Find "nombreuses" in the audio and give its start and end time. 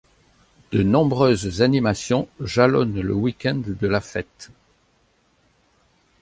0.81-1.61